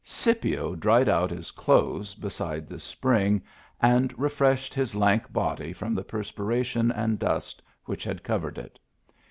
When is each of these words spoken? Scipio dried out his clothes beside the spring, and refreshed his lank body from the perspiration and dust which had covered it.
Scipio 0.03 0.73
dried 0.73 1.07
out 1.07 1.29
his 1.29 1.51
clothes 1.51 2.15
beside 2.15 2.67
the 2.67 2.79
spring, 2.79 3.43
and 3.79 4.17
refreshed 4.17 4.73
his 4.73 4.95
lank 4.95 5.31
body 5.31 5.73
from 5.73 5.93
the 5.93 6.03
perspiration 6.03 6.89
and 6.89 7.19
dust 7.19 7.61
which 7.85 8.03
had 8.03 8.23
covered 8.23 8.57
it. 8.57 8.79